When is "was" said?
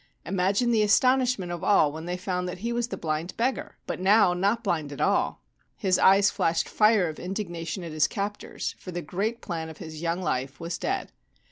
2.73-2.87, 10.59-10.79